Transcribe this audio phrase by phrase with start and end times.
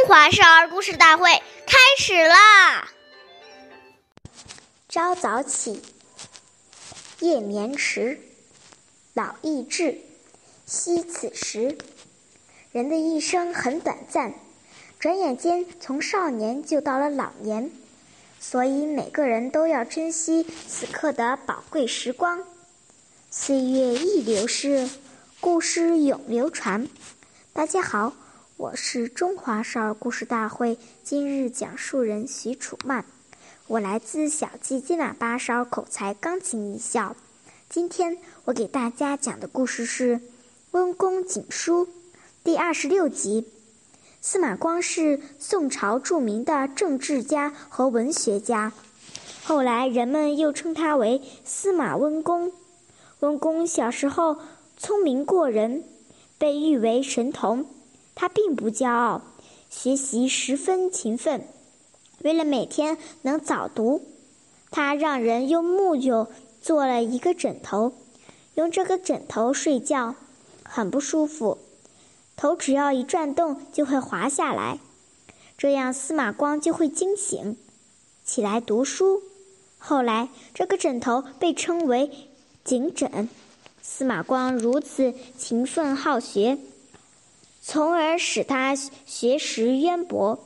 [0.00, 1.30] 中华少儿故事大会
[1.66, 2.88] 开始啦！
[4.88, 5.82] 朝早起，
[7.18, 8.18] 夜眠迟，
[9.12, 9.98] 老易至，
[10.64, 11.76] 惜此时。
[12.72, 14.32] 人的一生很短暂，
[14.98, 17.70] 转眼间从少年就到了老年，
[18.40, 22.42] 所以每个人都要珍惜此刻的宝贵时光。
[23.30, 24.88] 岁月易流逝，
[25.40, 26.88] 故事永流传。
[27.52, 28.14] 大家好。
[28.60, 33.06] 我是中华少儿故事大会今日讲述人许楚曼，
[33.66, 37.16] 我来自小鸡金喇叭少儿口才钢琴艺校。
[37.70, 40.16] 今天我给大家讲的故事是
[40.72, 41.86] 《温公警书》
[42.44, 43.48] 第二十六集。
[44.20, 48.74] 司马光是宋朝著名的政治家和文学家，
[49.42, 52.52] 后来人们又称他为司马温公。
[53.20, 54.36] 温公小时候
[54.76, 55.82] 聪明过人，
[56.36, 57.64] 被誉为神童。
[58.20, 59.22] 他并不骄傲，
[59.70, 61.42] 学习十分勤奋。
[62.22, 64.02] 为了每天能早读，
[64.70, 67.94] 他让人用木头做了一个枕头，
[68.56, 70.16] 用这个枕头睡觉，
[70.62, 71.56] 很不舒服，
[72.36, 74.80] 头只要一转动就会滑下来，
[75.56, 77.56] 这样司马光就会惊醒，
[78.22, 79.22] 起来读书。
[79.78, 82.10] 后来，这个枕头被称为
[82.62, 83.30] “警枕”。
[83.80, 86.58] 司马光如此勤奋好学。
[87.62, 90.38] 从而使他学识渊博，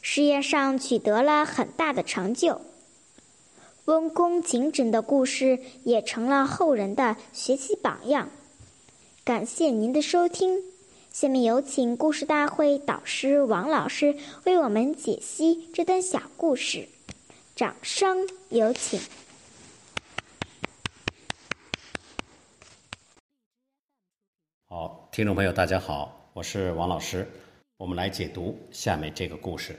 [0.00, 2.62] 事业上取得了很大的成就。
[3.84, 8.30] 温公警枕的故事也成了后人的学习榜样。
[9.22, 10.60] 感谢您的收听，
[11.12, 16.88] 下面有请故事大会导师王老师为我们解析这段小故事，
[17.54, 18.98] 掌声有请。
[24.68, 26.25] 好，听众朋友，大家好。
[26.36, 27.26] 我是王老师，
[27.78, 29.74] 我们来解读下面这个故事。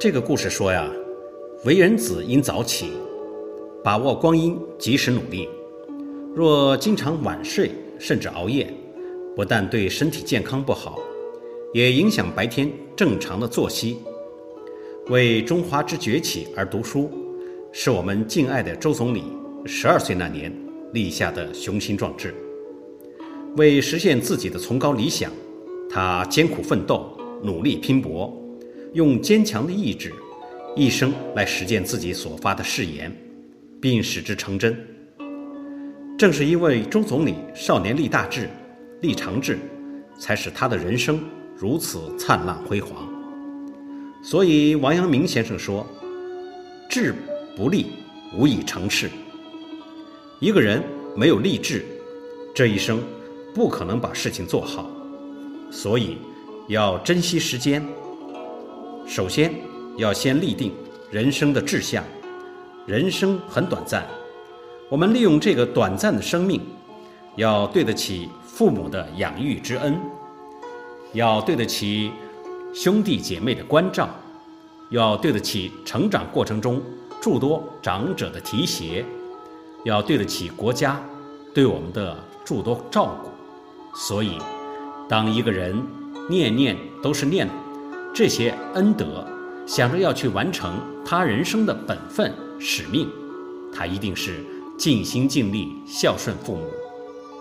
[0.00, 0.90] 这个故事说呀，
[1.64, 2.90] 为人子应早起，
[3.84, 5.48] 把握光阴，及时努力。
[6.34, 8.68] 若经常晚睡甚至熬夜，
[9.36, 10.98] 不但对身体健康不好，
[11.72, 14.02] 也影响白天正常的作息。
[15.10, 17.10] 为中华之崛起而读书，
[17.72, 19.22] 是我们敬爱的周总理
[19.64, 20.52] 十二岁那年
[20.92, 22.34] 立下的雄心壮志。
[23.56, 25.30] 为实现自己的崇高理想，
[25.88, 28.36] 他艰苦奋斗，努力拼搏，
[28.92, 30.12] 用坚强的意志，
[30.74, 33.14] 一生来实践自己所发的誓言，
[33.80, 34.76] 并使之成真。
[36.18, 38.48] 正是因为周总理少年立大志、
[39.00, 39.58] 立长志，
[40.18, 41.20] 才使他的人生
[41.56, 43.08] 如此灿烂辉煌。
[44.22, 45.86] 所以，王阳明先生说
[46.90, 47.14] ：“志
[47.56, 47.86] 不立，
[48.34, 49.10] 无以成事。
[50.38, 50.82] 一个人
[51.16, 51.84] 没有立志，
[52.54, 53.02] 这一生
[53.54, 54.90] 不可能把事情做好。
[55.70, 56.18] 所以，
[56.68, 57.86] 要珍惜时间。
[59.06, 59.54] 首先，
[59.96, 60.72] 要先立定
[61.10, 62.04] 人生的志向。
[62.86, 64.06] 人生很短暂，
[64.88, 66.60] 我们利用这个短暂的生命，
[67.36, 70.00] 要对得起父母的养育之恩，
[71.12, 72.10] 要对得起。”
[72.72, 74.08] 兄弟姐妹的关照，
[74.90, 76.80] 要对得起成长过程中
[77.20, 79.04] 诸多长者的提携，
[79.84, 81.00] 要对得起国家
[81.52, 83.30] 对我们的诸多照顾。
[83.94, 84.38] 所以，
[85.08, 85.76] 当一个人
[86.28, 87.48] 念念都是念
[88.14, 89.26] 这些恩德，
[89.66, 93.06] 想着要去完成他人生的本分使命，
[93.74, 94.44] 他一定是
[94.78, 96.64] 尽心尽力孝顺父母，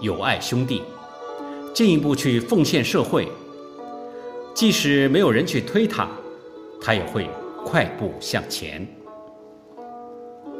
[0.00, 0.82] 友爱兄弟，
[1.74, 3.28] 进一步去奉献社会。
[4.54, 6.08] 即使没有人去推他，
[6.80, 7.28] 他也会
[7.62, 8.86] 快步向前。